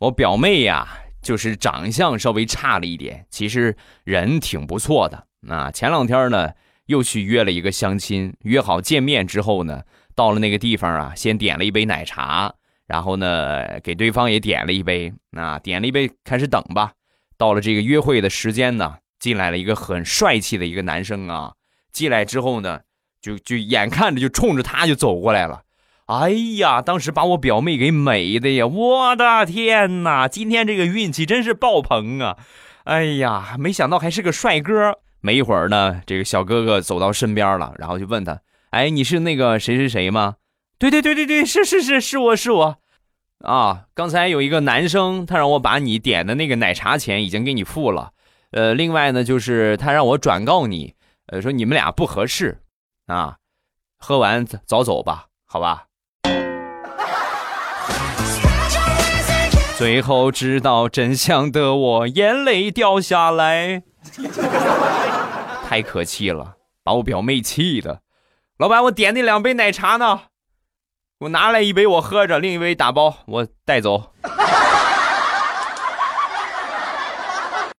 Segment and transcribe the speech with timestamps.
[0.00, 0.86] 我表妹呀，
[1.20, 5.26] 就是长相稍微差了一点，其实人挺不错的。
[5.40, 6.52] 那前两天呢，
[6.86, 9.82] 又去约了一个相亲，约好见面之后呢，
[10.14, 12.54] 到了那个地方啊，先点了一杯奶茶，
[12.86, 15.12] 然后呢，给对方也点了一杯。
[15.30, 16.92] 那点了一杯，开始等吧。
[17.36, 21.54] 到了这个约会的时间呢，进来了一个很帅气的一个男生啊。
[21.92, 22.80] 进来之后呢，
[23.20, 25.62] 就就眼看着就冲着他就走过来了。
[26.08, 28.66] 哎呀，当时把我表妹给美的呀！
[28.66, 32.38] 我的天哪，今天这个运气真是爆棚啊！
[32.84, 35.00] 哎呀，没想到还是个帅哥。
[35.20, 38.40] 没一会儿呢，这个小哥哥走到身边了，然后就问他
[38.72, 40.36] ：“哎，你是那个谁谁谁吗
[40.80, 42.78] ？”“对对对对对，是是是，是我是我。”
[43.44, 48.12] 啊，刚才有一个男生，他让我把你点的那个奶茶钱已经给你付了。
[48.52, 50.94] 呃，另外呢，就是他让我转告你，
[51.26, 52.62] 呃，说你们俩不合适，
[53.08, 53.36] 啊，
[53.98, 55.84] 喝完早走吧，好吧。
[59.78, 63.84] 最后知道真相的我，眼泪掉下来，
[65.68, 68.00] 太可气了，把我表妹气的。
[68.58, 70.22] 老板，我点那两杯奶茶呢？
[71.20, 74.12] 我拿来一杯我喝着，另一杯打包我带走。